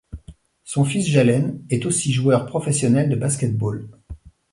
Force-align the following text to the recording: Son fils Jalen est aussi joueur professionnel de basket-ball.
Son 0.63 0.83
fils 0.83 1.05
Jalen 1.05 1.61
est 1.69 1.85
aussi 1.85 2.11
joueur 2.11 2.47
professionnel 2.47 3.07
de 3.07 3.15
basket-ball. 3.15 3.87